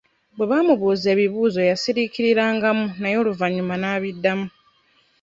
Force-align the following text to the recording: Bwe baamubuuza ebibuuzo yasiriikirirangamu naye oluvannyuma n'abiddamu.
Bwe 0.35 0.45
baamubuuza 0.49 1.07
ebibuuzo 1.15 1.61
yasiriikirirangamu 1.69 2.85
naye 2.99 3.15
oluvannyuma 3.21 3.75
n'abiddamu. 3.77 4.47